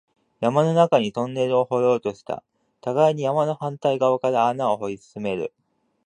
[0.39, 2.43] 山の中にトンネルを掘ろうとした、
[2.81, 5.53] 互いに山の反対側から穴を掘り進める